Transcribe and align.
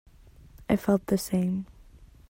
I 0.67 0.77
felt 0.77 1.05
the 1.05 1.17
same. 1.19 1.67